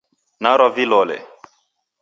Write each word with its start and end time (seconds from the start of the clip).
Narwa 0.41 0.67
vilole 0.75 1.17